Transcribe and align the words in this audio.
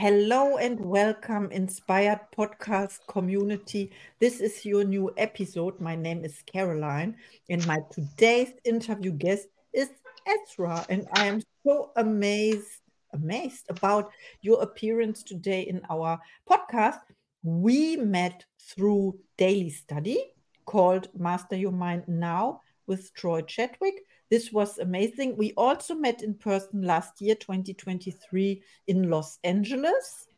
Hello 0.00 0.56
and 0.56 0.80
welcome, 0.80 1.52
Inspired 1.52 2.20
Podcast 2.34 3.06
community. 3.06 3.92
This 4.18 4.40
is 4.40 4.64
your 4.64 4.82
new 4.82 5.12
episode. 5.18 5.78
My 5.78 5.94
name 5.94 6.24
is 6.24 6.42
Caroline, 6.46 7.16
and 7.50 7.66
my 7.66 7.80
today's 7.92 8.48
interview 8.64 9.12
guest 9.12 9.48
is 9.74 9.90
Ezra. 10.26 10.86
And 10.88 11.06
I 11.12 11.26
am 11.26 11.42
so 11.66 11.90
amazed, 11.96 12.80
amazed 13.12 13.66
about 13.68 14.10
your 14.40 14.62
appearance 14.62 15.22
today 15.22 15.60
in 15.60 15.82
our 15.90 16.18
podcast. 16.48 17.00
We 17.42 17.96
met 17.96 18.46
through 18.58 19.18
daily 19.36 19.68
study 19.68 20.32
called 20.64 21.08
Master 21.14 21.56
Your 21.56 21.72
Mind 21.72 22.04
Now 22.08 22.62
with 22.86 23.12
Troy 23.12 23.42
Chadwick. 23.42 23.96
This 24.30 24.52
was 24.52 24.78
amazing. 24.78 25.36
We 25.36 25.52
also 25.56 25.94
met 25.94 26.22
in 26.22 26.34
person 26.34 26.82
last 26.82 27.20
year, 27.20 27.34
2023, 27.34 28.62
in 28.86 29.10
Los 29.10 29.38
Angeles 29.42 30.28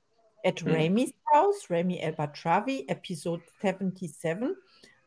at 0.45 0.57
mm. 0.57 0.75
Ramy's 0.75 1.13
house, 1.33 1.69
Ramy 1.69 2.01
El-Batrawi, 2.01 2.87
episode 2.89 3.43
77. 3.61 4.57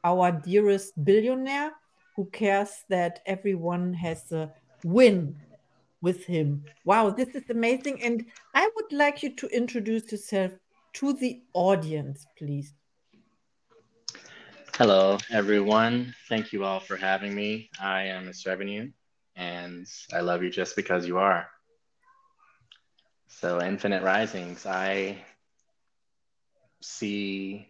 Our 0.03 0.31
dearest 0.31 1.03
billionaire 1.03 1.71
who 2.15 2.25
cares 2.25 2.83
that 2.89 3.21
everyone 3.25 3.93
has 3.95 4.31
a 4.31 4.53
win 4.83 5.35
with 6.01 6.23
him. 6.23 6.63
Wow, 6.85 7.09
this 7.09 7.29
is 7.29 7.49
amazing. 7.49 8.03
And 8.03 8.25
I 8.53 8.69
would 8.75 8.93
like 8.93 9.23
you 9.23 9.35
to 9.35 9.47
introduce 9.47 10.11
yourself 10.11 10.51
to 10.93 11.13
the 11.13 11.41
audience, 11.53 12.25
please. 12.37 12.73
Hello, 14.77 15.17
everyone. 15.31 16.13
Thank 16.27 16.51
you 16.51 16.65
all 16.65 16.81
for 16.81 16.97
having 16.97 17.33
me. 17.33 17.69
I 17.81 18.07
am 18.07 18.27
Esrevinu, 18.27 18.91
and 19.37 19.87
I 20.13 20.19
love 20.19 20.43
you 20.43 20.49
just 20.49 20.75
because 20.75 21.07
you 21.07 21.17
are. 21.17 21.47
So, 23.29 23.61
Infinite 23.61 24.03
Risings, 24.03 24.65
I 24.65 25.23
see 26.81 27.69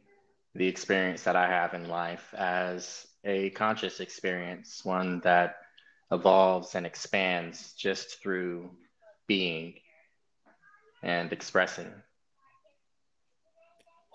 the 0.56 0.66
experience 0.66 1.22
that 1.26 1.36
I 1.36 1.48
have 1.48 1.76
in 1.76 1.88
life 1.90 2.34
as 2.36 3.06
a 3.24 3.52
conscious 3.52 4.00
experience, 4.00 4.84
one 4.84 5.20
that 5.20 5.58
evolves 6.12 6.74
and 6.74 6.88
expands 6.88 7.74
just 7.74 8.20
through 8.20 8.72
being 9.28 9.76
and 11.04 11.32
expressing. 11.32 11.94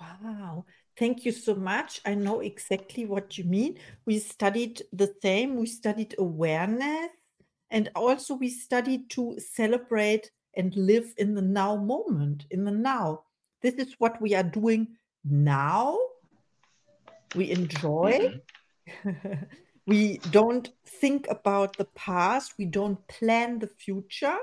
Wow. 0.00 0.64
Thank 1.00 1.24
you 1.24 1.32
so 1.32 1.54
much. 1.54 2.02
I 2.04 2.14
know 2.14 2.40
exactly 2.40 3.06
what 3.06 3.38
you 3.38 3.44
mean. 3.44 3.78
We 4.04 4.18
studied 4.18 4.82
the 4.92 5.10
same. 5.22 5.56
We 5.56 5.64
studied 5.64 6.14
awareness 6.18 7.08
and 7.70 7.90
also 7.96 8.34
we 8.34 8.50
studied 8.50 9.08
to 9.12 9.38
celebrate 9.38 10.30
and 10.54 10.76
live 10.76 11.14
in 11.16 11.34
the 11.34 11.40
now 11.40 11.76
moment, 11.76 12.44
in 12.50 12.64
the 12.64 12.70
now. 12.70 13.22
This 13.62 13.76
is 13.76 13.94
what 13.96 14.20
we 14.20 14.34
are 14.34 14.42
doing 14.42 14.88
now. 15.24 15.98
We 17.34 17.50
enjoy. 17.50 18.42
Mm-hmm. 19.02 19.44
we 19.86 20.18
don't 20.30 20.68
think 20.84 21.26
about 21.30 21.78
the 21.78 21.88
past. 21.94 22.58
We 22.58 22.66
don't 22.66 23.08
plan 23.08 23.58
the 23.58 23.68
future. 23.68 24.36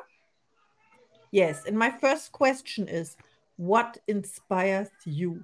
Yes. 1.31 1.65
And 1.67 1.77
my 1.77 1.91
first 1.91 2.31
question 2.31 2.87
is 2.87 3.15
what 3.57 3.99
inspires 4.07 4.89
you? 5.05 5.43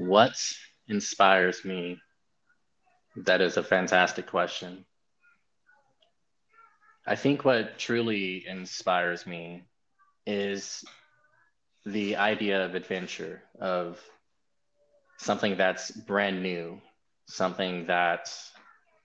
What 0.00 0.42
inspires 0.88 1.62
me? 1.62 2.00
That 3.16 3.42
is 3.42 3.58
a 3.58 3.62
fantastic 3.62 4.26
question. 4.26 4.86
I 7.06 7.16
think 7.16 7.44
what 7.44 7.78
truly 7.78 8.46
inspires 8.48 9.26
me 9.26 9.64
is 10.26 10.82
the 11.84 12.16
idea 12.16 12.64
of 12.64 12.74
adventure, 12.74 13.42
of 13.60 14.00
something 15.18 15.58
that's 15.58 15.90
brand 15.90 16.42
new, 16.42 16.80
something 17.26 17.84
that 17.88 18.32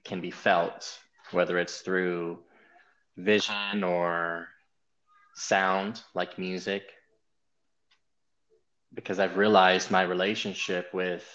can 0.05 0.21
be 0.21 0.31
felt, 0.31 0.97
whether 1.31 1.59
it's 1.59 1.81
through 1.81 2.39
vision 3.17 3.83
or 3.83 4.47
sound, 5.35 6.01
like 6.13 6.39
music, 6.39 6.83
because 8.95 9.19
I've 9.19 9.37
realized 9.37 9.91
my 9.91 10.03
relationship 10.03 10.93
with 10.93 11.25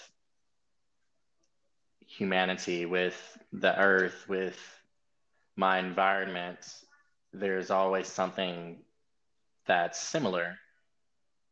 humanity, 2.07 2.85
with 2.85 3.15
the 3.53 3.77
earth, 3.79 4.25
with 4.27 4.59
my 5.55 5.79
environment, 5.79 6.59
there's 7.33 7.71
always 7.71 8.07
something 8.07 8.79
that's 9.67 9.99
similar 9.99 10.57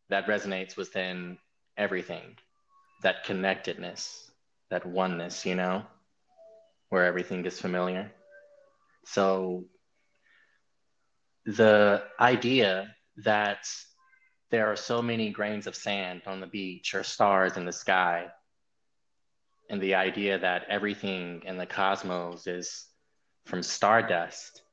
that 0.10 0.28
resonates 0.28 0.76
within 0.76 1.38
everything 1.78 2.36
that 3.04 3.24
connectedness, 3.24 4.30
that 4.70 4.86
oneness, 4.86 5.46
you 5.46 5.56
know, 5.56 5.84
where 6.90 7.06
everything 7.06 7.46
is 7.46 7.62
familiar. 7.62 8.12
So 9.06 9.66
the 11.46 12.04
idea 12.20 12.96
that 13.24 13.60
there 14.50 14.68
are 14.72 14.76
so 14.76 15.02
many 15.02 15.30
grains 15.30 15.68
of 15.68 15.76
sand 15.76 16.24
on 16.26 16.40
the 16.40 16.48
beach 16.48 16.96
or 16.96 17.04
stars 17.04 17.58
in 17.58 17.66
the 17.66 17.72
sky. 17.72 18.28
And 19.70 19.80
the 19.80 19.96
idea 19.96 20.40
that 20.40 20.66
everything 20.70 21.44
in 21.46 21.58
the 21.58 21.68
cosmos 21.68 22.48
is 22.48 22.88
from 23.46 23.62
stardust, 23.62 24.64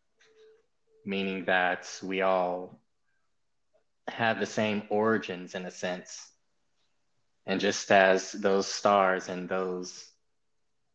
meaning 1.04 1.44
that 1.44 1.86
we 2.02 2.22
all 2.22 2.80
have 4.08 4.40
the 4.40 4.46
same 4.46 4.84
origins 4.88 5.54
in 5.54 5.66
a 5.66 5.70
sense. 5.70 6.26
And 7.44 7.60
just 7.60 7.90
as 7.92 8.32
those 8.32 8.66
stars 8.66 9.28
and 9.28 9.48
those 9.48 10.08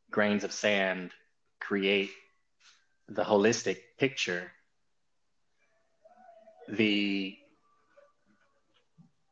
grains 0.09 0.43
of 0.43 0.51
sand 0.51 1.11
create 1.59 2.09
the 3.07 3.23
holistic 3.23 3.77
picture, 3.99 4.51
the 6.67 7.37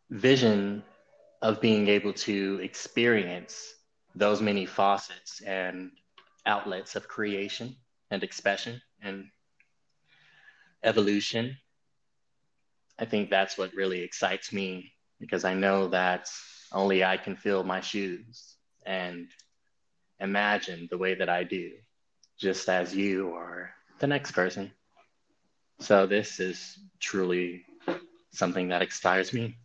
vision 0.10 0.84
of 1.42 1.62
being 1.62 1.88
able 1.88 2.14
to 2.14 2.60
experience 2.62 3.74
those 4.16 4.42
many 4.42 4.66
faucets 4.66 5.42
and 5.42 5.92
outlets 6.46 6.96
of 6.96 7.08
creation 7.08 7.76
and 8.12 8.24
expression 8.24 8.82
and 9.02 9.26
evolution. 10.84 11.56
I 12.98 13.06
think 13.06 13.30
that's 13.30 13.58
what 13.58 13.74
really 13.74 14.02
excites 14.02 14.52
me 14.52 14.92
because 15.20 15.46
I 15.46 15.54
know 15.54 15.88
that 15.90 16.30
only 16.72 17.04
I 17.04 17.18
can 17.18 17.36
fill 17.36 17.64
my 17.64 17.82
shoes 17.82 18.56
and 18.86 19.28
imagine 20.20 20.88
the 20.90 20.98
way 20.98 21.16
that 21.16 21.30
I 21.30 21.44
do, 21.44 21.72
just 22.38 22.68
as 22.68 22.96
you 22.96 23.30
or 23.30 23.72
the 24.00 24.08
next 24.08 24.32
person. 24.32 24.72
So, 25.80 26.08
this 26.08 26.40
is 26.42 26.78
truly 27.00 27.66
something 28.32 28.68
that 28.70 28.82
excites 28.82 29.34
me. 29.34 29.56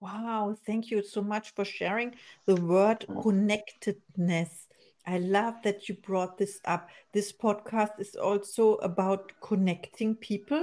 Wow, 0.00 0.56
thank 0.66 0.90
you 0.90 1.02
so 1.02 1.22
much 1.22 1.54
for 1.54 1.64
sharing 1.64 2.14
the 2.44 2.56
word 2.56 3.06
mm. 3.08 3.22
connectedness. 3.22 4.68
I 5.06 5.18
love 5.18 5.54
that 5.64 5.88
you 5.88 5.94
brought 5.94 6.36
this 6.36 6.60
up. 6.66 6.90
This 7.12 7.32
podcast 7.32 7.98
is 7.98 8.14
also 8.14 8.74
about 8.76 9.32
connecting 9.40 10.14
people, 10.16 10.62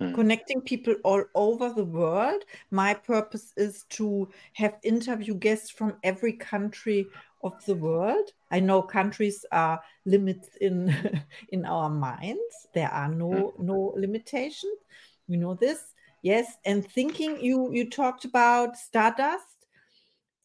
mm. 0.00 0.14
connecting 0.14 0.62
people 0.62 0.94
all 1.04 1.24
over 1.34 1.70
the 1.70 1.84
world. 1.84 2.44
My 2.70 2.94
purpose 2.94 3.52
is 3.58 3.84
to 3.90 4.30
have 4.54 4.78
interview 4.84 5.34
guests 5.34 5.68
from 5.70 5.96
every 6.02 6.32
country 6.32 7.06
of 7.42 7.62
the 7.66 7.74
world. 7.74 8.30
I 8.50 8.60
know 8.60 8.80
countries 8.80 9.44
are 9.52 9.82
limits 10.06 10.48
in 10.62 10.94
in 11.50 11.66
our 11.66 11.90
minds. 11.90 12.68
There 12.72 12.90
are 12.90 13.08
no 13.08 13.52
mm. 13.58 13.58
no 13.58 13.92
limitations. 13.96 14.78
We 15.28 15.36
know 15.36 15.54
this 15.54 15.94
Yes, 16.22 16.56
and 16.64 16.86
thinking 16.86 17.40
you 17.40 17.72
you 17.72 17.88
talked 17.88 18.24
about 18.24 18.76
stardust, 18.76 19.66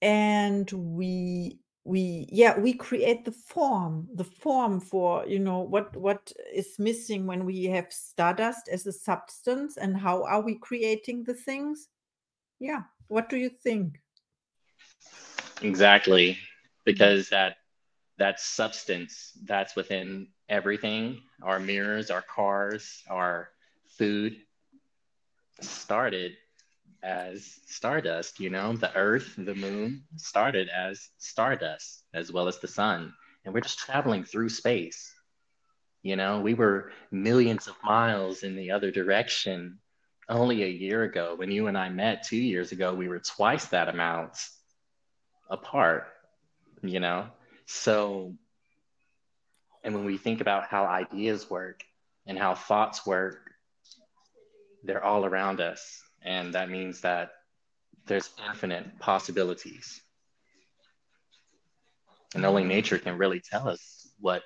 and 0.02 0.70
we 0.72 1.60
we 1.84 2.28
yeah 2.32 2.58
we 2.58 2.74
create 2.74 3.26
the 3.26 3.32
form 3.32 4.08
the 4.16 4.24
form 4.24 4.80
for 4.80 5.26
you 5.28 5.40
know 5.40 5.60
what 5.60 5.96
what 5.96 6.32
is 6.54 6.80
missing 6.80 7.28
when 7.28 7.46
we 7.46 7.66
have 7.66 7.92
stardust 7.92 8.68
as 8.70 8.88
a 8.88 8.92
substance 8.92 9.78
and 9.78 9.96
how 9.96 10.24
are 10.24 10.42
we 10.42 10.56
creating 10.56 11.24
the 11.24 11.34
things? 11.34 11.90
Yeah 12.60 12.82
what 13.08 13.30
do 13.30 13.38
you 13.38 13.50
think? 13.50 14.02
Exactly 15.62 16.38
because 16.86 17.26
mm-hmm. 17.26 17.36
that 17.36 17.58
that 18.18 18.40
substance 18.40 19.34
that's 19.44 19.76
within 19.76 20.28
everything 20.50 21.22
our 21.44 21.60
mirrors 21.60 22.10
our 22.10 22.24
cars 22.24 23.04
our 23.10 23.50
food 23.98 24.38
started 25.62 26.34
as 27.04 27.60
stardust, 27.68 28.40
you 28.40 28.50
know, 28.50 28.74
the 28.74 28.94
earth, 28.96 29.36
the 29.38 29.56
moon 29.56 30.04
started 30.16 30.70
as 30.70 31.10
stardust 31.18 32.04
as 32.14 32.32
well 32.32 32.48
as 32.48 32.60
the 32.60 32.68
sun. 32.68 33.14
And 33.44 33.54
we're 33.54 33.62
just 33.62 33.80
traveling 33.80 34.24
through 34.24 34.50
space. 34.50 35.14
You 36.02 36.16
know, 36.16 36.40
we 36.42 36.54
were 36.54 36.92
millions 37.12 37.68
of 37.68 37.76
miles 37.84 38.44
in 38.44 38.56
the 38.56 38.72
other 38.72 38.92
direction 38.92 39.80
only 40.28 40.64
a 40.64 40.68
year 40.68 41.04
ago. 41.04 41.36
When 41.36 41.52
you 41.52 41.68
and 41.68 41.78
I 41.78 41.90
met 41.90 42.24
two 42.24 42.38
years 42.38 42.72
ago, 42.72 42.94
we 42.94 43.08
were 43.08 43.20
twice 43.20 43.66
that 43.66 43.90
amount 43.90 44.38
apart, 45.50 46.08
you 46.82 47.00
know? 47.00 47.28
So, 47.68 48.34
and 49.84 49.94
when 49.94 50.06
we 50.06 50.18
think 50.18 50.42
about 50.42 50.66
how 50.66 50.86
ideas 50.86 51.50
work 51.50 51.84
and 52.26 52.38
how 52.38 52.56
thoughts 52.56 53.06
work, 53.06 53.45
they're 54.86 55.04
all 55.04 55.26
around 55.26 55.62
us. 55.62 56.02
And 56.22 56.54
that 56.54 56.70
means 56.70 57.02
that 57.02 57.32
there's 58.08 58.30
infinite 58.48 59.00
possibilities. 59.00 60.02
And 62.34 62.46
only 62.46 62.64
nature 62.64 62.98
can 62.98 63.18
really 63.18 63.40
tell 63.40 63.68
us 63.68 64.10
what 64.20 64.44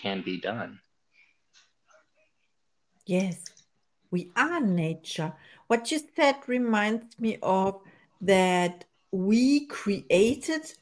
can 0.00 0.22
be 0.22 0.40
done. 0.40 0.78
Yes, 3.04 3.44
we 4.10 4.30
are 4.36 4.60
nature. 4.60 5.32
What 5.66 5.90
you 5.90 6.00
said 6.16 6.36
reminds 6.46 7.18
me 7.20 7.38
of 7.42 7.80
that 8.20 8.84
we 9.12 9.66
created 9.66 10.72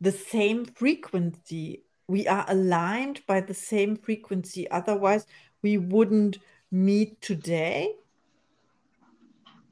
the 0.00 0.12
same 0.12 0.64
frequency. 0.64 1.84
We 2.06 2.26
are 2.26 2.44
aligned 2.48 3.22
by 3.26 3.40
the 3.40 3.54
same 3.54 3.96
frequency. 3.96 4.70
Otherwise, 4.70 5.26
we 5.62 5.78
wouldn't 5.78 6.38
meet 6.70 7.20
today 7.20 7.94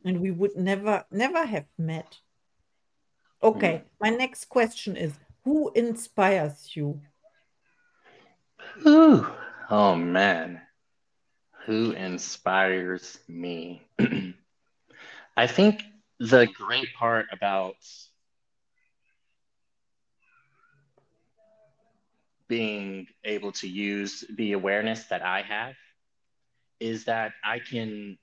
and 0.05 0.21
we 0.21 0.31
would 0.31 0.57
never 0.57 1.05
never 1.11 1.45
have 1.45 1.67
met 1.77 2.19
okay 3.43 3.75
mm. 3.75 3.83
my 4.01 4.11
next 4.11 4.49
question 4.49 4.97
is 4.97 5.13
who 5.45 5.71
inspires 5.75 6.71
you 6.75 7.01
Ooh. 8.87 9.27
oh 9.71 9.95
man 9.95 10.61
who 11.65 11.93
inspires 11.93 13.19
me 13.29 13.83
i 15.37 15.47
think 15.47 15.83
the 16.21 16.47
great 16.47 16.89
part 16.95 17.27
about 17.33 17.77
being 22.49 23.07
able 23.25 23.53
to 23.53 23.69
use 23.69 24.25
the 24.37 24.53
awareness 24.53 25.05
that 25.05 25.23
i 25.23 25.43
have 25.43 25.75
is 26.81 27.05
that 27.05 27.33
i 27.45 27.59
can 27.59 28.17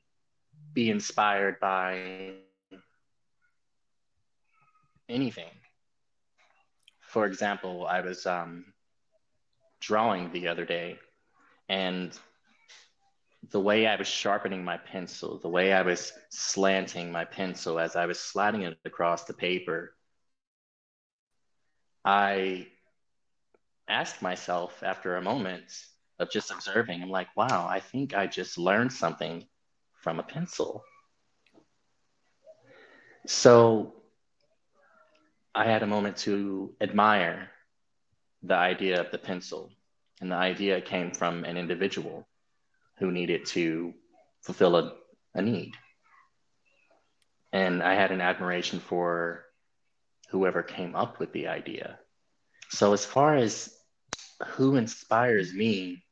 be 0.75 0.89
inspired 0.89 1.59
by 1.59 2.33
anything. 5.07 5.49
For 6.99 7.25
example, 7.25 7.87
I 7.87 8.01
was 8.01 8.25
um, 8.25 8.65
drawing 9.79 10.31
the 10.31 10.49
other 10.49 10.65
day, 10.65 10.99
and 11.69 12.11
the 13.51 13.59
way 13.59 13.87
I 13.87 13.95
was 13.95 14.07
sharpening 14.07 14.65
my 14.65 14.77
pencil, 14.77 15.39
the 15.39 15.49
way 15.49 15.71
I 15.71 15.81
was 15.81 16.11
slanting 16.29 17.11
my 17.11 17.23
pencil 17.23 17.79
as 17.79 17.95
I 17.95 18.05
was 18.05 18.19
sliding 18.19 18.63
it 18.63 18.77
across 18.83 19.23
the 19.23 19.33
paper, 19.33 19.95
I 22.03 22.67
asked 23.87 24.21
myself 24.21 24.83
after 24.83 25.15
a 25.15 25.21
moment 25.21 25.71
of 26.19 26.31
just 26.31 26.51
observing, 26.51 27.01
I'm 27.01 27.09
like, 27.09 27.29
wow, 27.37 27.65
I 27.69 27.79
think 27.79 28.13
I 28.13 28.27
just 28.27 28.57
learned 28.57 28.91
something 28.91 29.45
from 30.05 30.19
a 30.19 30.23
pencil. 30.23 30.83
So 33.25 33.95
I 35.55 35.65
had 35.65 35.81
a 35.81 35.87
moment 35.87 36.17
to 36.17 36.75
admire 36.79 37.49
the 38.43 38.53
idea 38.53 39.01
of 39.01 39.09
the 39.09 39.17
pencil. 39.17 39.71
And 40.21 40.31
the 40.31 40.35
idea 40.35 40.79
came 40.79 41.09
from 41.09 41.43
an 41.43 41.57
individual 41.57 42.27
who 42.99 43.11
needed 43.11 43.47
to 43.57 43.95
fulfill 44.43 44.75
a, 44.75 44.93
a 45.33 45.41
need. 45.41 45.73
And 47.51 47.81
I 47.81 47.95
had 47.95 48.11
an 48.11 48.21
admiration 48.21 48.79
for 48.79 49.45
whoever 50.29 50.61
came 50.61 50.95
up 50.95 51.17
with 51.17 51.33
the 51.33 51.47
idea. 51.47 51.97
So, 52.69 52.93
as 52.93 53.03
far 53.03 53.35
as 53.35 53.73
who 54.49 54.75
inspires 54.75 55.51
me, 55.51 56.04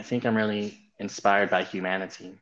I 0.00 0.02
think 0.02 0.24
I'm 0.24 0.34
really 0.34 0.78
inspired 0.98 1.50
by 1.50 1.62
humanity 1.62 2.32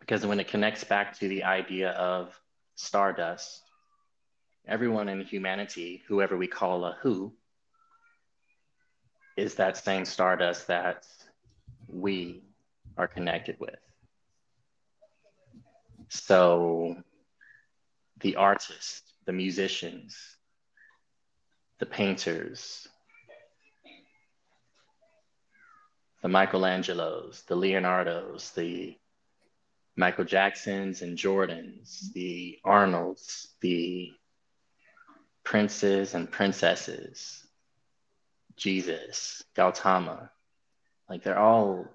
because 0.00 0.26
when 0.26 0.38
it 0.38 0.48
connects 0.48 0.84
back 0.84 1.18
to 1.18 1.26
the 1.26 1.44
idea 1.44 1.92
of 1.92 2.38
stardust, 2.74 3.62
everyone 4.68 5.08
in 5.08 5.22
humanity, 5.22 6.02
whoever 6.06 6.36
we 6.36 6.46
call 6.46 6.84
a 6.84 6.98
who, 7.00 7.32
is 9.38 9.54
that 9.54 9.78
same 9.78 10.04
stardust 10.04 10.66
that 10.66 11.06
we 11.88 12.42
are 12.98 13.08
connected 13.08 13.56
with. 13.58 13.80
So 16.10 17.02
the 18.20 18.36
artists, 18.36 19.14
the 19.24 19.32
musicians, 19.32 20.18
the 21.78 21.86
painters, 21.86 22.88
the 26.22 26.28
Michelangelos, 26.28 27.44
the 27.46 27.56
Leonardos, 27.56 28.54
the 28.54 28.96
Michael 29.96 30.24
Jacksons 30.24 31.02
and 31.02 31.18
Jordans, 31.18 32.12
the 32.12 32.58
Arnolds, 32.64 33.48
the 33.60 34.12
princes 35.44 36.14
and 36.14 36.30
princesses, 36.30 37.44
Jesus, 38.56 39.42
Gautama. 39.54 40.30
Like 41.08 41.24
they're 41.24 41.38
all 41.38 41.86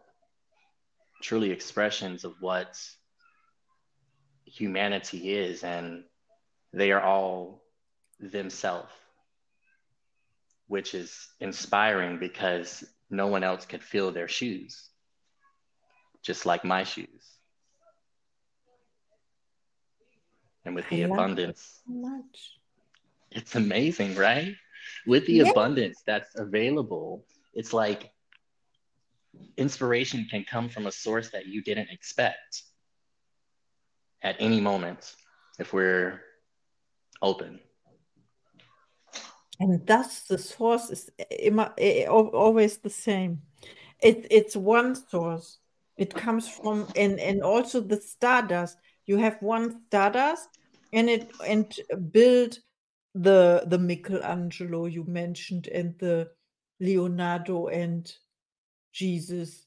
truly 1.21 1.51
expressions 1.51 2.25
of 2.25 2.35
what 2.41 2.77
humanity 4.45 5.33
is, 5.33 5.63
and 5.63 6.03
they 6.73 6.91
are 6.91 7.01
all 7.01 7.63
themselves, 8.19 8.91
which 10.67 10.93
is 10.93 11.29
inspiring 11.39 12.19
because 12.19 12.83
no 13.09 13.27
one 13.27 13.43
else 13.43 13.65
could 13.65 13.83
fill 13.83 14.11
their 14.11 14.27
shoes, 14.27 14.89
just 16.21 16.45
like 16.45 16.63
my 16.63 16.83
shoes. 16.83 17.07
And 20.65 20.75
with 20.75 20.87
the 20.89 21.03
abundance, 21.03 21.79
so 21.87 22.21
it's 23.31 23.55
amazing, 23.55 24.15
right? 24.15 24.53
With 25.05 25.25
the 25.25 25.35
yeah. 25.35 25.49
abundance 25.49 26.01
that's 26.05 26.37
available, 26.37 27.25
it's 27.53 27.71
like 27.71 28.11
inspiration 29.55 30.27
can 30.29 30.43
come 30.43 30.67
from 30.67 30.87
a 30.87 30.91
source 30.91 31.29
that 31.29 31.45
you 31.45 31.61
didn't 31.61 31.89
expect 31.89 32.63
at 34.21 34.35
any 34.39 34.59
moment 34.59 35.15
if 35.59 35.71
we're 35.73 36.21
open 37.21 37.59
and 39.59 39.85
thus 39.87 40.21
the 40.21 40.37
source 40.37 40.89
is 40.89 41.09
eh, 41.19 41.49
eh, 41.49 41.69
eh, 41.77 42.05
always 42.05 42.77
the 42.77 42.89
same. 42.89 43.41
It, 44.01 44.27
it's 44.29 44.55
one 44.55 44.95
source. 44.95 45.59
It 45.97 46.13
comes 46.13 46.47
from 46.47 46.87
and 46.95 47.19
and 47.19 47.41
also 47.41 47.81
the 47.81 47.99
stardust. 47.99 48.77
You 49.07 49.17
have 49.17 49.41
one 49.41 49.81
stardust 49.87 50.49
and 50.93 51.09
it 51.09 51.31
and 51.45 51.73
build 52.11 52.59
the 53.15 53.63
the 53.65 53.79
michelangelo 53.79 54.85
you 54.85 55.03
mentioned 55.05 55.67
and 55.67 55.97
the 55.97 56.29
leonardo 56.79 57.67
and 57.67 58.11
jesus. 58.93 59.65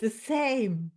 The 0.00 0.10
same. 0.10 0.92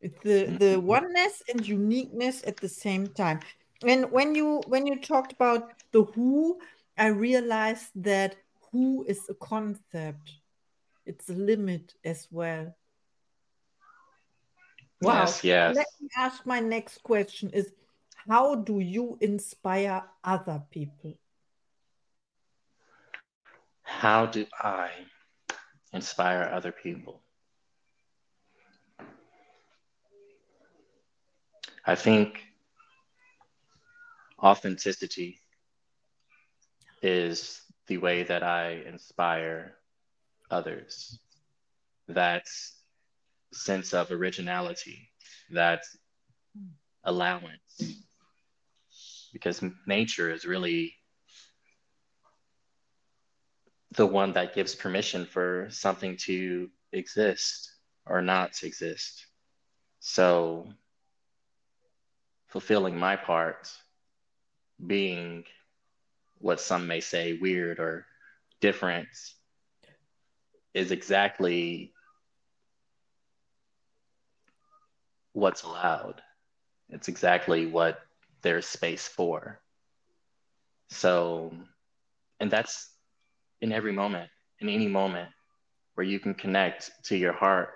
It's 0.00 0.22
the 0.22 0.44
mm-hmm. 0.44 0.56
the 0.56 0.64
mm-hmm. 0.76 0.86
oneness 0.86 1.42
and 1.50 1.66
uniqueness 1.66 2.42
at 2.46 2.56
the 2.56 2.68
same 2.68 3.08
time. 3.08 3.40
And 3.86 4.10
when 4.10 4.34
you 4.34 4.62
when 4.66 4.86
you 4.86 4.98
talked 4.98 5.32
about 5.32 5.72
the 5.94 6.04
who 6.04 6.58
i 6.98 7.06
realized 7.06 7.90
that 7.94 8.36
who 8.74 9.04
is 9.06 9.20
a 9.28 9.34
concept. 9.34 10.32
It's 11.06 11.28
a 11.28 11.32
limit 11.32 11.94
as 12.04 12.26
well. 12.28 12.74
Wow. 15.00 15.20
yes, 15.20 15.44
yes. 15.44 15.76
let 15.76 15.86
me 16.00 16.08
ask 16.16 16.44
my 16.44 16.58
next 16.58 17.04
question 17.04 17.50
is 17.50 17.70
how 18.28 18.56
do 18.56 18.80
you 18.80 19.16
inspire 19.20 20.02
other 20.24 20.60
people? 20.70 21.14
How 23.82 24.26
do 24.26 24.44
i 24.60 24.90
inspire 25.92 26.50
other 26.52 26.72
people? 26.72 27.22
I 31.86 31.94
think 31.94 32.42
authenticity 34.42 35.38
is 37.04 37.60
the 37.86 37.98
way 37.98 38.22
that 38.22 38.42
I 38.42 38.82
inspire 38.86 39.76
others. 40.50 41.18
That 42.08 42.46
sense 43.52 43.92
of 43.92 44.10
originality, 44.10 45.10
that 45.50 45.82
allowance, 47.04 48.04
because 49.32 49.62
nature 49.86 50.30
is 50.30 50.44
really 50.44 50.94
the 53.92 54.06
one 54.06 54.32
that 54.32 54.54
gives 54.54 54.74
permission 54.74 55.26
for 55.26 55.68
something 55.70 56.16
to 56.16 56.68
exist 56.92 57.70
or 58.06 58.22
not 58.22 58.54
to 58.54 58.66
exist. 58.66 59.26
So, 60.00 60.68
fulfilling 62.48 62.98
my 62.98 63.16
part, 63.16 63.70
being 64.84 65.44
what 66.44 66.60
some 66.60 66.86
may 66.86 67.00
say 67.00 67.38
weird 67.40 67.78
or 67.78 68.04
different, 68.60 69.08
is 70.74 70.90
exactly 70.90 71.90
what's 75.32 75.62
allowed. 75.62 76.20
It's 76.90 77.08
exactly 77.08 77.64
what 77.64 77.98
there's 78.42 78.66
space 78.66 79.08
for. 79.08 79.58
So, 80.90 81.54
and 82.40 82.50
that's 82.50 82.90
in 83.62 83.72
every 83.72 83.92
moment, 83.92 84.28
in 84.60 84.68
any 84.68 84.86
moment 84.86 85.30
where 85.94 86.06
you 86.06 86.20
can 86.20 86.34
connect 86.34 86.90
to 87.04 87.16
your 87.16 87.32
heart. 87.32 87.70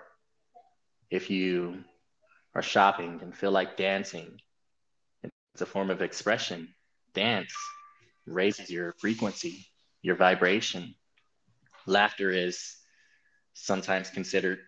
If 1.09 1.31
you 1.31 1.83
are 2.53 2.61
shopping 2.61 3.19
and 3.23 3.35
feel 3.35 3.51
like 3.51 3.77
dancing, 3.77 4.39
it's 5.23 5.61
a 5.61 5.65
form 5.65 5.89
of 5.89 6.03
expression. 6.03 6.75
Dance 7.15 7.55
raises 8.29 8.69
your 8.69 8.93
frequency, 8.99 9.65
your 10.01 10.15
vibration. 10.15 10.95
Laughter 11.85 12.31
is 12.31 12.75
sometimes 13.53 14.09
considered 14.09 14.59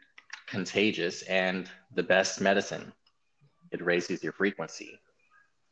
contagious 0.48 1.22
and 1.24 1.70
the 1.94 2.04
best 2.04 2.42
medicine. 2.42 2.92
It 3.72 3.82
raises 3.84 4.24
your 4.24 4.34
frequency. 4.34 5.00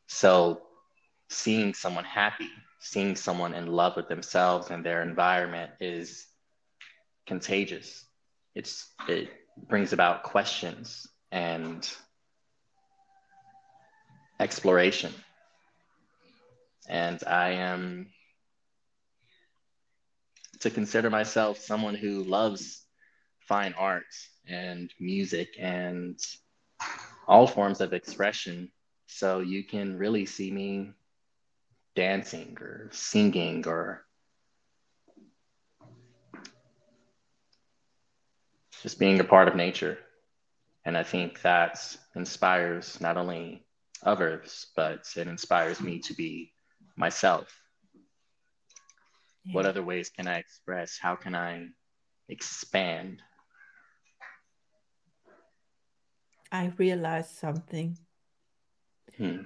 So, 0.08 0.62
seeing 1.28 1.74
someone 1.74 2.04
happy, 2.04 2.50
seeing 2.80 3.14
someone 3.14 3.54
in 3.54 3.66
love 3.66 3.94
with 3.96 4.08
themselves 4.08 4.70
and 4.70 4.84
their 4.84 5.02
environment 5.02 5.70
is 5.80 6.26
contagious. 7.26 8.04
It's, 8.54 8.88
it 9.08 9.28
brings 9.68 9.92
about 9.92 10.24
questions 10.24 11.06
and 11.30 11.88
exploration. 14.40 15.12
And 16.90 17.22
I 17.24 17.50
am 17.50 18.08
to 20.58 20.70
consider 20.70 21.08
myself 21.08 21.58
someone 21.58 21.94
who 21.94 22.24
loves 22.24 22.84
fine 23.46 23.74
arts 23.78 24.28
and 24.48 24.92
music 24.98 25.50
and 25.60 26.18
all 27.28 27.46
forms 27.46 27.80
of 27.80 27.92
expression. 27.92 28.72
So 29.06 29.38
you 29.38 29.62
can 29.62 29.98
really 29.98 30.26
see 30.26 30.50
me 30.50 30.90
dancing 31.94 32.56
or 32.60 32.88
singing 32.90 33.68
or 33.68 34.04
just 38.82 38.98
being 38.98 39.20
a 39.20 39.24
part 39.24 39.46
of 39.46 39.54
nature. 39.54 39.96
And 40.84 40.98
I 40.98 41.04
think 41.04 41.40
that 41.42 41.96
inspires 42.16 43.00
not 43.00 43.16
only 43.16 43.64
others, 44.02 44.66
but 44.74 45.06
it 45.16 45.28
inspires 45.28 45.80
me 45.80 46.00
to 46.00 46.14
be 46.14 46.52
myself. 47.00 47.48
Yeah. 49.44 49.54
What 49.54 49.66
other 49.66 49.82
ways 49.82 50.10
can 50.10 50.28
I 50.28 50.38
express? 50.38 50.98
How 51.00 51.16
can 51.16 51.34
I 51.34 51.66
expand? 52.28 53.22
I 56.52 56.72
realized 56.78 57.32
something. 57.38 57.96
Hmm 59.16 59.42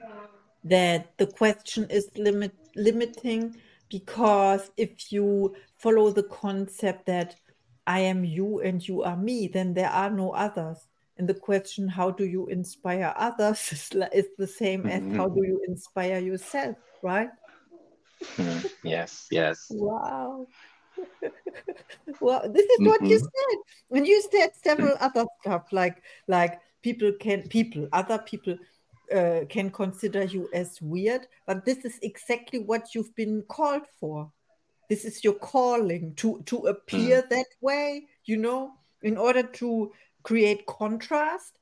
that 0.64 1.16
the 1.18 1.26
question 1.26 1.86
is 1.90 2.08
limit 2.16 2.52
limiting 2.74 3.54
because 3.90 4.70
if 4.76 5.12
you 5.12 5.54
follow 5.76 6.10
the 6.10 6.22
concept 6.24 7.06
that 7.06 7.36
I 7.86 8.00
am 8.00 8.24
you 8.24 8.60
and 8.60 8.86
you 8.86 9.02
are 9.02 9.16
me, 9.16 9.46
then 9.46 9.74
there 9.74 9.90
are 9.90 10.10
no 10.10 10.30
others. 10.30 10.88
And 11.18 11.28
the 11.28 11.34
question, 11.34 11.86
how 11.86 12.10
do 12.10 12.24
you 12.24 12.46
inspire 12.48 13.14
others, 13.16 13.70
is, 13.70 13.90
is 14.12 14.26
the 14.38 14.46
same 14.46 14.86
as 14.86 15.02
how 15.16 15.28
do 15.36 15.44
you 15.44 15.60
inspire 15.68 16.18
yourself, 16.18 16.76
right? 17.02 17.28
Hmm. 18.36 18.58
yes, 18.82 19.26
yes. 19.30 19.66
Wow. 19.70 20.46
well, 22.20 22.50
this 22.50 22.66
is 22.66 22.86
what 22.86 23.00
mm-hmm. 23.00 23.10
you 23.10 23.18
said. 23.18 23.58
And 23.90 24.06
you 24.06 24.22
said 24.30 24.50
several 24.62 24.96
other 25.00 25.24
stuff 25.40 25.72
like 25.72 26.02
like 26.28 26.60
people 26.82 27.12
can 27.18 27.42
people, 27.48 27.88
other 27.92 28.18
people 28.18 28.56
uh, 29.12 29.40
can 29.48 29.70
consider 29.70 30.24
you 30.24 30.48
as 30.52 30.80
weird, 30.80 31.26
but 31.46 31.64
this 31.64 31.84
is 31.84 31.98
exactly 32.02 32.58
what 32.58 32.94
you've 32.94 33.14
been 33.14 33.42
called 33.48 33.86
for. 34.00 34.30
This 34.88 35.04
is 35.04 35.24
your 35.24 35.34
calling 35.34 36.14
to 36.16 36.42
to 36.46 36.66
appear 36.66 37.22
mm. 37.22 37.28
that 37.30 37.46
way, 37.60 38.06
you 38.24 38.36
know, 38.36 38.72
in 39.02 39.16
order 39.16 39.42
to 39.42 39.92
create 40.22 40.66
contrast, 40.66 41.58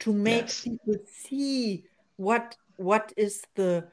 to 0.00 0.12
make 0.12 0.46
yes. 0.46 0.60
people 0.62 0.96
see 1.06 1.84
what 2.16 2.56
what 2.76 3.12
is 3.16 3.42
the 3.54 3.86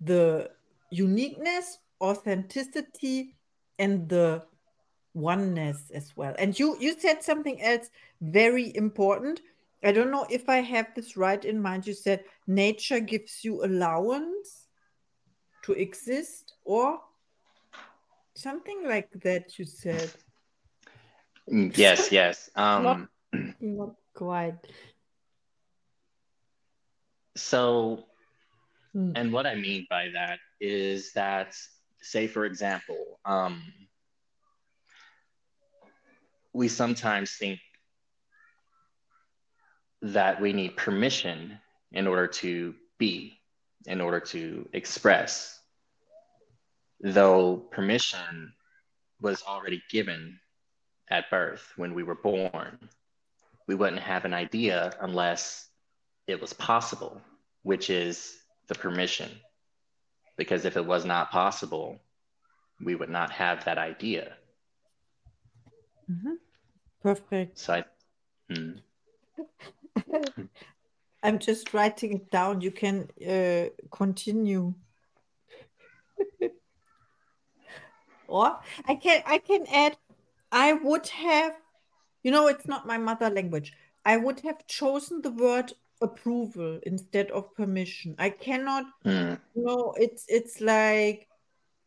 the 0.00 0.50
uniqueness, 0.90 1.78
authenticity, 2.00 3.36
and 3.78 4.08
the 4.08 4.42
oneness 5.14 5.90
as 5.94 6.16
well. 6.16 6.34
And 6.38 6.58
you 6.58 6.76
you 6.80 6.98
said 6.98 7.22
something 7.22 7.60
else 7.62 7.90
very 8.20 8.74
important 8.76 9.40
I 9.84 9.92
don't 9.92 10.10
know 10.10 10.26
if 10.30 10.48
I 10.48 10.56
have 10.56 10.94
this 10.96 11.14
right 11.16 11.44
in 11.44 11.60
mind. 11.60 11.86
You 11.86 11.92
said 11.92 12.24
nature 12.46 13.00
gives 13.00 13.44
you 13.44 13.62
allowance 13.64 14.66
to 15.64 15.72
exist, 15.72 16.54
or 16.64 17.00
something 18.34 18.88
like 18.88 19.10
that. 19.22 19.58
You 19.58 19.66
said. 19.66 20.10
Mm, 21.52 21.76
yes, 21.76 22.10
yes. 22.10 22.48
Um, 22.56 22.82
not, 22.82 23.08
not 23.60 23.94
quite. 24.14 24.56
So, 27.36 28.06
hmm. 28.94 29.12
and 29.14 29.32
what 29.32 29.46
I 29.46 29.54
mean 29.54 29.86
by 29.90 30.08
that 30.14 30.38
is 30.60 31.12
that, 31.12 31.54
say, 32.00 32.26
for 32.26 32.46
example, 32.46 33.20
um, 33.26 33.62
we 36.54 36.68
sometimes 36.68 37.32
think 37.32 37.60
that 40.00 40.40
we 40.40 40.52
need 40.52 40.76
permission 40.76 41.58
in 41.92 42.06
order 42.06 42.26
to 42.26 42.74
be, 42.98 43.38
in 43.86 44.00
order 44.00 44.20
to 44.20 44.68
express. 44.72 45.58
Though 47.00 47.56
permission 47.56 48.52
was 49.20 49.42
already 49.42 49.82
given 49.90 50.38
at 51.10 51.30
birth 51.30 51.72
when 51.76 51.94
we 51.94 52.02
were 52.02 52.14
born, 52.14 52.78
we 53.66 53.74
wouldn't 53.74 54.02
have 54.02 54.24
an 54.24 54.34
idea 54.34 54.92
unless 55.00 55.68
it 56.26 56.40
was 56.40 56.52
possible, 56.52 57.20
which 57.62 57.90
is 57.90 58.36
the 58.68 58.74
permission. 58.74 59.30
Because 60.36 60.64
if 60.64 60.76
it 60.76 60.84
was 60.84 61.04
not 61.04 61.30
possible, 61.30 62.00
we 62.80 62.94
would 62.94 63.10
not 63.10 63.30
have 63.30 63.64
that 63.64 63.78
idea. 63.78 64.32
Mm-hmm. 66.10 66.34
Perfect. 67.02 67.58
So 67.58 67.74
I, 67.74 67.84
hmm. 68.52 68.72
I'm 71.22 71.38
just 71.38 71.72
writing 71.72 72.14
it 72.14 72.30
down. 72.30 72.60
You 72.60 72.70
can 72.70 73.08
uh, 73.26 73.68
continue. 73.90 74.74
or 78.26 78.58
I 78.86 78.94
can 78.94 79.22
I 79.26 79.38
can 79.38 79.66
add. 79.72 79.96
I 80.52 80.72
would 80.72 81.08
have, 81.08 81.54
you 82.22 82.30
know, 82.30 82.46
it's 82.46 82.66
not 82.68 82.86
my 82.86 82.98
mother 82.98 83.28
language. 83.30 83.72
I 84.04 84.16
would 84.16 84.40
have 84.40 84.66
chosen 84.66 85.22
the 85.22 85.30
word 85.30 85.72
approval 86.04 86.78
instead 86.84 87.30
of 87.30 87.54
permission. 87.54 88.14
I 88.18 88.30
cannot. 88.30 88.84
Mm. 89.04 89.40
You 89.54 89.64
know, 89.64 89.94
it's 89.96 90.24
it's 90.28 90.60
like 90.60 91.28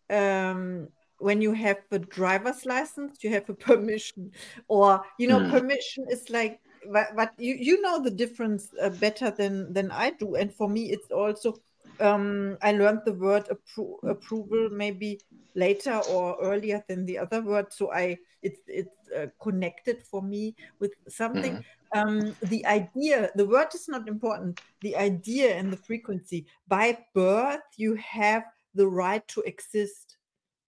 um 0.10 0.90
when 1.20 1.42
you 1.42 1.54
have 1.54 1.78
a 1.92 2.00
driver's 2.00 2.66
license, 2.66 3.24
you 3.24 3.30
have 3.32 3.50
a 3.50 3.54
permission, 3.70 4.32
or 4.68 5.02
you 5.18 5.28
know, 5.28 5.40
mm. 5.40 5.50
permission 5.50 6.06
is 6.10 6.30
like 6.30 6.60
but, 6.92 7.16
but 7.16 7.34
you, 7.38 7.56
you 7.56 7.82
know 7.82 8.02
the 8.02 8.12
difference 8.12 8.70
uh, 8.82 8.90
better 8.90 9.32
than 9.32 9.74
than 9.74 9.92
I 9.92 10.12
do. 10.12 10.36
And 10.36 10.54
for 10.54 10.70
me, 10.70 10.92
it's 10.92 11.12
also 11.12 11.56
um, 12.00 12.58
I 12.62 12.72
learned 12.72 13.02
the 13.06 13.14
word 13.14 13.48
appro- 13.50 14.04
approval 14.04 14.70
maybe 14.72 15.20
later 15.56 16.00
or 16.10 16.38
earlier 16.42 16.84
than 16.88 17.06
the 17.06 17.18
other 17.18 17.42
word. 17.42 17.74
So 17.74 17.92
I 17.92 18.18
it's 18.42 18.62
it's 18.68 19.07
uh, 19.18 19.28
connected 19.42 20.04
for 20.04 20.22
me 20.22 20.56
with 20.80 20.94
something. 21.08 21.56
Mm. 21.56 21.64
Um, 21.96 22.36
the 22.44 22.66
idea, 22.66 23.30
the 23.36 23.46
word 23.46 23.74
is 23.74 23.88
not 23.88 24.08
important. 24.08 24.62
The 24.82 24.96
idea 24.96 25.56
and 25.56 25.72
the 25.72 25.78
frequency. 25.78 26.46
By 26.68 26.98
birth, 27.14 27.62
you 27.78 27.96
have 27.96 28.44
the 28.76 28.88
right 28.88 29.28
to 29.30 29.42
exist, 29.42 30.18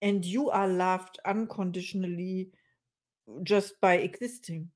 and 0.02 0.26
you 0.26 0.50
are 0.50 0.68
loved 0.68 1.20
unconditionally 1.26 2.50
just 3.44 3.80
by 3.82 3.96
existing 3.96 4.70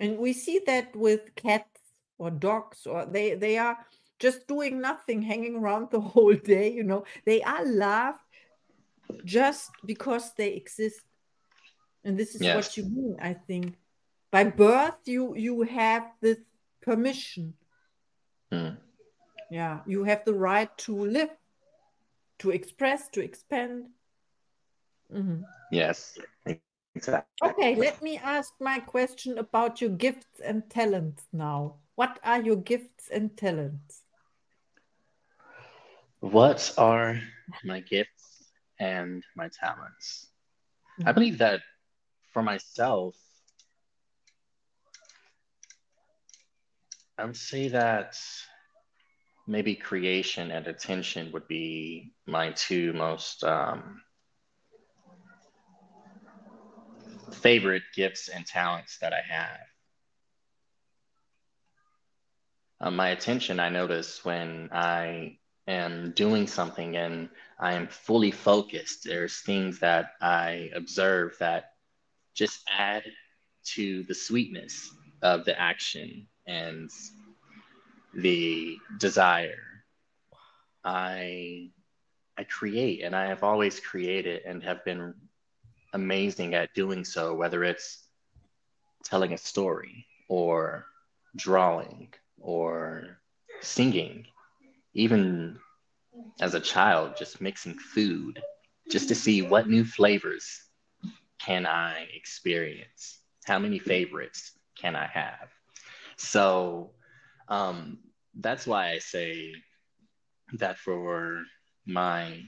and 0.00 0.18
we 0.18 0.32
see 0.32 0.60
that 0.66 0.96
with 0.96 1.34
cats 1.36 1.80
or 2.18 2.30
dogs 2.30 2.86
or 2.86 3.06
they 3.06 3.34
they 3.34 3.56
are 3.58 3.78
just 4.18 4.48
doing 4.48 4.80
nothing 4.80 5.22
hanging 5.22 5.56
around 5.56 5.90
the 5.90 6.00
whole 6.12 6.34
day 6.34 6.72
you 6.72 6.82
know 6.82 7.04
they 7.24 7.40
are 7.42 7.64
loved 7.64 8.18
just 9.24 9.70
because 9.86 10.32
they 10.34 10.48
exist 10.54 11.02
And 12.04 12.18
this 12.18 12.34
is 12.34 12.42
Yes. 12.42 12.54
what 12.54 12.76
you 12.76 12.84
mean, 12.84 13.16
I 13.20 13.34
think. 13.34 13.76
By 14.30 14.44
birth, 14.44 14.98
you 15.06 15.34
you 15.36 15.62
have 15.62 16.04
this 16.20 16.38
permission. 16.80 17.54
Hmm. 18.52 18.74
Yeah, 19.50 19.80
you 19.86 20.04
have 20.04 20.24
the 20.24 20.34
right 20.34 20.76
to 20.78 20.94
live, 20.94 21.30
to 22.38 22.50
express, 22.50 23.08
to 23.10 23.20
expand. 23.20 23.90
Mhm. 25.12 25.44
Yes. 25.70 26.18
Exactly. 26.46 27.26
Okay, 27.42 27.74
let 27.74 28.02
me 28.02 28.16
ask 28.18 28.54
my 28.60 28.78
question 28.80 29.38
about 29.38 29.80
your 29.80 29.90
gifts 29.90 30.40
and 30.40 30.68
talents 30.70 31.28
now. 31.32 31.76
What 31.94 32.18
are 32.22 32.40
your 32.40 32.56
gifts 32.56 33.08
and 33.08 33.36
talents? 33.36 34.04
What 36.20 36.72
are 36.76 37.20
my 37.64 37.80
gifts 37.80 38.50
and 38.78 39.24
my 39.36 39.48
talents? 39.48 40.28
I 41.04 41.12
believe 41.12 41.38
that 41.38 41.60
for 42.32 42.42
myself, 42.42 43.16
I 47.18 47.24
would 47.24 47.36
say 47.36 47.68
that 47.68 48.18
maybe 49.46 49.74
creation 49.74 50.50
and 50.50 50.66
attention 50.66 51.32
would 51.32 51.48
be 51.48 52.12
my 52.26 52.52
two 52.52 52.92
most 52.92 53.44
um, 53.44 54.02
favorite 57.32 57.82
gifts 57.94 58.28
and 58.28 58.46
talents 58.46 58.98
that 58.98 59.12
I 59.12 59.20
have. 59.28 59.60
Uh, 62.80 62.90
my 62.90 63.10
attention, 63.10 63.60
I 63.60 63.68
notice 63.68 64.24
when 64.24 64.70
I 64.72 65.38
am 65.66 66.12
doing 66.12 66.46
something 66.46 66.96
and 66.96 67.28
I 67.58 67.74
am 67.74 67.88
fully 67.88 68.30
focused, 68.30 69.04
there's 69.04 69.40
things 69.40 69.80
that 69.80 70.12
I 70.20 70.70
observe 70.74 71.36
that 71.40 71.69
just 72.40 72.66
add 72.70 73.02
to 73.62 74.02
the 74.04 74.14
sweetness 74.14 74.94
of 75.20 75.44
the 75.44 75.60
action 75.60 76.26
and 76.46 76.88
the 78.14 78.78
desire. 78.98 79.84
I 80.82 81.68
I 82.38 82.44
create 82.44 83.02
and 83.04 83.14
I 83.14 83.26
have 83.26 83.42
always 83.42 83.78
created 83.78 84.40
and 84.46 84.62
have 84.62 84.82
been 84.86 85.12
amazing 85.92 86.54
at 86.54 86.72
doing 86.72 87.04
so, 87.04 87.34
whether 87.34 87.62
it's 87.62 88.08
telling 89.04 89.34
a 89.34 89.38
story 89.52 90.06
or 90.30 90.86
drawing 91.36 92.08
or 92.40 93.18
singing, 93.60 94.26
even 94.94 95.58
as 96.40 96.54
a 96.54 96.60
child, 96.74 97.16
just 97.18 97.42
mixing 97.42 97.78
food 97.78 98.42
just 98.90 99.08
to 99.08 99.14
see 99.14 99.42
what 99.42 99.68
new 99.68 99.84
flavors 99.84 100.69
can 101.44 101.66
I 101.66 102.06
experience? 102.14 103.20
How 103.44 103.58
many 103.58 103.78
favorites 103.78 104.52
can 104.78 104.94
I 104.94 105.06
have? 105.06 105.48
So 106.16 106.92
um, 107.48 107.98
that's 108.34 108.66
why 108.66 108.90
I 108.90 108.98
say 108.98 109.54
that 110.54 110.78
for 110.78 111.42
my 111.86 112.42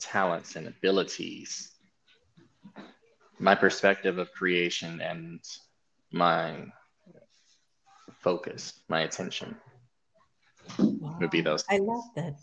talents 0.00 0.56
and 0.56 0.66
abilities, 0.66 1.70
my 3.38 3.54
perspective 3.54 4.18
of 4.18 4.32
creation 4.32 5.00
and 5.00 5.40
my 6.12 6.66
focus, 8.20 8.80
my 8.88 9.02
attention 9.02 9.56
would 10.78 11.30
be 11.30 11.40
those. 11.40 11.64
I 11.68 11.78
love 11.78 12.04
that. 12.16 12.34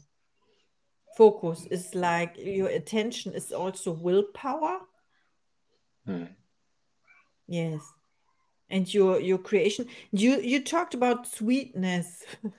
Focus 1.18 1.66
is 1.70 1.94
like 1.94 2.36
your 2.38 2.68
attention 2.68 3.34
is 3.34 3.52
also 3.52 3.92
willpower. 3.92 4.80
Hmm. 6.06 6.26
Yes. 7.48 7.82
And 8.70 8.92
your 8.94 9.20
your 9.20 9.38
creation. 9.38 9.88
You 10.12 10.40
you 10.40 10.64
talked 10.64 10.94
about 10.94 11.28
sweetness. 11.28 12.24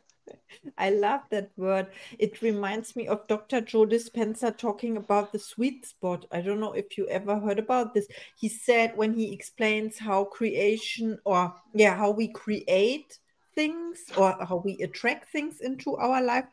I 0.79 0.91
love 0.91 1.23
that 1.31 1.51
word. 1.57 1.89
It 2.19 2.43
reminds 2.43 2.95
me 2.95 3.09
of 3.09 3.27
Dr. 3.27 3.61
Joe 3.61 3.87
Dispenza 3.87 4.57
talking 4.57 4.97
about 4.97 5.33
the 5.33 5.39
sweet 5.39 5.87
spot. 5.87 6.27
I 6.31 6.41
don't 6.41 6.61
know 6.61 6.73
if 6.73 6.97
you 6.97 7.09
ever 7.09 7.39
heard 7.39 7.59
about 7.59 7.95
this. 7.95 8.07
He 8.39 8.49
said 8.49 8.97
when 8.97 9.15
he 9.15 9.33
explains 9.33 9.99
how 9.99 10.25
creation 10.25 11.19
or 11.25 11.55
yeah, 11.75 11.97
how 11.97 12.11
we 12.11 12.29
create 12.29 13.19
things 13.55 14.05
or 14.17 14.37
how 14.47 14.57
we 14.65 14.79
attract 14.79 15.31
things 15.31 15.61
into 15.61 15.97
our 15.97 16.23
life, 16.23 16.47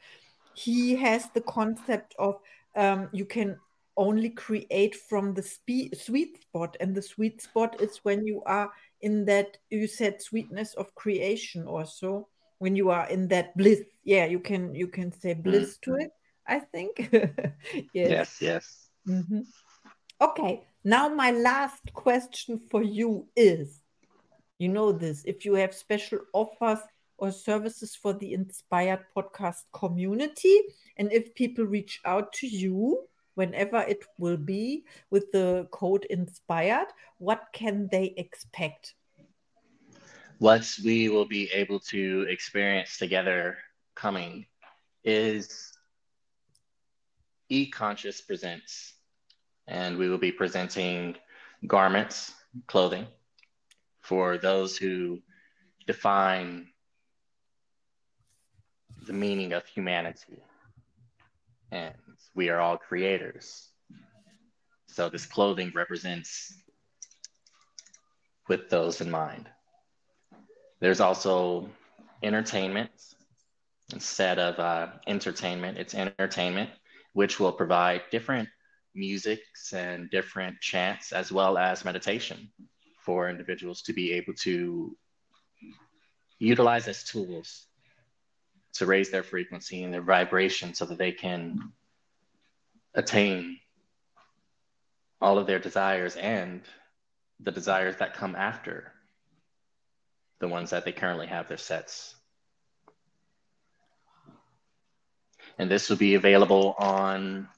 he 0.63 0.95
has 0.95 1.29
the 1.33 1.41
concept 1.41 2.15
of 2.19 2.35
um, 2.75 3.09
you 3.13 3.25
can 3.25 3.57
only 3.95 4.29
create 4.29 4.95
from 4.95 5.33
the 5.33 5.43
spe- 5.43 5.95
sweet 5.95 6.41
spot, 6.41 6.77
and 6.79 6.95
the 6.95 7.01
sweet 7.01 7.41
spot 7.41 7.81
is 7.81 7.99
when 8.03 8.25
you 8.25 8.41
are 8.45 8.71
in 9.01 9.25
that 9.25 9.57
you 9.69 9.87
said 9.87 10.21
sweetness 10.21 10.73
of 10.75 10.93
creation 10.95 11.65
or 11.67 11.85
so 11.85 12.27
when 12.59 12.75
you 12.75 12.89
are 12.89 13.07
in 13.09 13.27
that 13.29 13.55
bliss 13.55 13.81
yeah 14.03 14.25
you 14.25 14.39
can 14.39 14.75
you 14.75 14.87
can 14.87 15.11
say 15.11 15.33
bliss 15.33 15.77
to 15.77 15.95
it 15.95 16.11
i 16.47 16.59
think 16.59 17.09
yes 17.93 18.09
Yes, 18.15 18.41
yes. 18.41 18.89
Mhm. 19.07 19.45
Okay, 20.19 20.67
now 20.83 21.07
my 21.07 21.31
last 21.31 21.93
question 21.93 22.59
for 22.69 22.83
you 22.83 23.27
is 23.35 23.81
you 24.59 24.67
know 24.67 24.91
this, 24.91 25.23
if 25.25 25.45
you 25.45 25.53
have 25.55 25.73
special 25.73 26.19
offers 26.33 26.79
or 27.19 27.31
services 27.31 27.95
for 27.95 28.13
the 28.13 28.33
Inspired 28.33 29.05
Podcast 29.15 29.63
community, 29.73 30.59
and 30.97 31.11
if 31.11 31.35
people 31.35 31.65
reach 31.65 31.99
out 32.05 32.33
to 32.33 32.47
you, 32.47 33.07
whenever 33.35 33.79
it 33.81 34.03
will 34.17 34.37
be, 34.37 34.85
with 35.11 35.31
the 35.31 35.67
code 35.71 36.05
Inspired, 36.09 36.87
what 37.17 37.43
can 37.53 37.87
they 37.91 38.13
expect? 38.17 38.95
What 40.39 40.65
we 40.83 41.09
will 41.09 41.27
be 41.27 41.51
able 41.51 41.79
to 41.91 42.25
experience 42.29 42.97
together 42.97 43.57
coming 43.95 44.45
is 45.03 45.77
eConscious 47.51 48.25
Presents, 48.25 48.93
and 49.67 49.97
we 49.97 50.09
will 50.09 50.17
be 50.17 50.31
presenting 50.31 51.15
garments, 51.67 52.33
clothing 52.67 53.05
for 54.01 54.37
those 54.37 54.77
who 54.77 55.19
define 55.85 56.68
the 59.05 59.13
meaning 59.13 59.53
of 59.53 59.65
humanity. 59.65 60.41
And 61.71 61.93
we 62.35 62.49
are 62.49 62.59
all 62.59 62.77
creators. 62.77 63.69
So 64.87 65.09
this 65.09 65.25
clothing 65.25 65.71
represents 65.75 66.53
with 68.47 68.69
those 68.69 69.01
in 69.01 69.11
mind. 69.11 69.47
There's 70.79 70.99
also 70.99 71.69
entertainment. 72.23 72.89
Instead 73.93 74.37
of 74.37 74.59
uh, 74.59 74.87
entertainment, 75.07 75.77
it's 75.77 75.95
entertainment, 75.95 76.69
which 77.13 77.39
will 77.39 77.51
provide 77.51 78.01
different 78.11 78.49
musics 78.93 79.73
and 79.73 80.09
different 80.11 80.59
chants, 80.61 81.11
as 81.11 81.31
well 81.31 81.57
as 81.57 81.85
meditation 81.85 82.49
for 83.03 83.29
individuals 83.29 83.81
to 83.83 83.93
be 83.93 84.13
able 84.13 84.33
to 84.33 84.95
utilize 86.37 86.87
as 86.87 87.03
tools 87.03 87.68
to 88.79 88.85
raise 88.85 89.11
their 89.11 89.23
frequency 89.23 89.83
and 89.83 89.93
their 89.93 90.01
vibration 90.01 90.73
so 90.73 90.85
that 90.85 90.97
they 90.97 91.11
can 91.11 91.71
attain 92.95 93.59
all 95.21 95.37
of 95.37 95.47
their 95.47 95.59
desires 95.59 96.15
and 96.15 96.61
the 97.41 97.51
desires 97.51 97.97
that 97.97 98.13
come 98.13 98.35
after 98.35 98.93
the 100.39 100.47
ones 100.47 100.69
that 100.69 100.85
they 100.85 100.93
currently 100.93 101.27
have 101.27 101.49
their 101.49 101.57
sets. 101.57 102.15
And 105.57 105.69
this 105.69 105.89
will 105.89 105.97
be 105.97 106.15
available 106.15 106.73
on, 106.79 107.49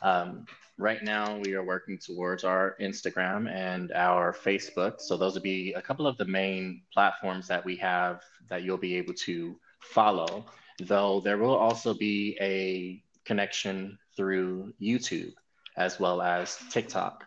um, 0.00 0.46
right 0.78 1.02
now 1.02 1.38
we 1.38 1.52
are 1.52 1.62
working 1.62 1.98
towards 1.98 2.44
our 2.44 2.76
Instagram 2.80 3.46
and 3.46 3.92
our 3.92 4.32
Facebook. 4.32 5.02
So 5.02 5.18
those 5.18 5.34
will 5.34 5.42
be 5.42 5.74
a 5.74 5.82
couple 5.82 6.06
of 6.06 6.16
the 6.16 6.24
main 6.24 6.80
platforms 6.94 7.46
that 7.48 7.62
we 7.62 7.76
have 7.76 8.22
that 8.48 8.62
you'll 8.62 8.78
be 8.78 8.96
able 8.96 9.12
to 9.26 9.58
follow, 9.82 10.46
though 10.86 11.20
there 11.20 11.38
will 11.38 11.56
also 11.56 11.94
be 11.94 12.36
a 12.40 13.02
connection 13.24 13.98
through 14.16 14.72
YouTube 14.80 15.32
as 15.76 15.98
well 15.98 16.20
as 16.20 16.58
TikTok. 16.70 17.24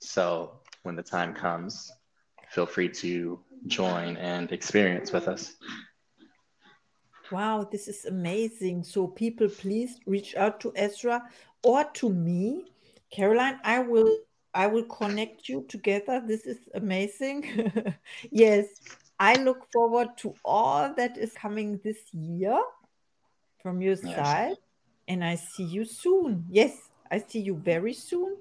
So 0.00 0.60
when 0.82 0.96
the 0.96 1.02
time 1.02 1.34
comes, 1.34 1.90
feel 2.50 2.66
free 2.66 2.88
to 2.88 3.40
join 3.66 4.16
and 4.16 4.50
experience 4.52 5.12
with 5.12 5.28
us. 5.28 5.54
Wow, 7.30 7.68
this 7.70 7.88
is 7.88 8.06
amazing. 8.06 8.84
So, 8.84 9.06
people, 9.06 9.48
please 9.48 10.00
reach 10.06 10.34
out 10.34 10.60
to 10.60 10.72
Ezra 10.74 11.22
or 11.62 11.84
to 11.84 12.08
me. 12.08 12.72
Caroline, 13.10 13.58
I 13.64 13.80
will 13.80 14.16
I 14.54 14.66
will 14.66 14.84
connect 14.84 15.48
you 15.48 15.66
together. 15.68 16.22
This 16.26 16.46
is 16.46 16.56
amazing. 16.74 17.94
yes, 18.30 18.66
I 19.18 19.34
look 19.34 19.70
forward 19.72 20.16
to 20.18 20.34
all 20.42 20.94
that 20.94 21.18
is 21.18 21.32
coming 21.34 21.78
this 21.84 21.98
year 22.14 22.58
from 23.68 23.82
your 23.82 23.96
Yes. 24.02 24.16
side. 24.16 24.56
And 25.08 25.22
I 25.22 25.34
see 25.36 25.64
you 25.64 25.84
soon. 25.84 26.46
Yes, 26.48 26.72
I 27.10 27.18
see 27.18 27.40
you 27.40 27.54
very 27.54 27.92
soon. 27.92 28.36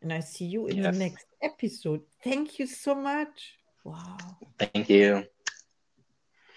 And 0.00 0.12
I 0.12 0.20
see 0.20 0.46
you 0.46 0.68
in 0.68 0.76
Yes. 0.76 0.94
the 0.94 0.98
next 0.98 1.26
episode. 1.42 2.00
Thank 2.24 2.58
you 2.58 2.66
so 2.66 2.94
much. 2.94 3.58
Wow. 3.84 4.16
Thank 4.58 4.88
you. 4.88 5.24